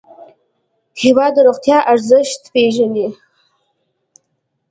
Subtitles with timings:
[1.01, 3.07] هېواد د روغتیا ارزښت پېژني.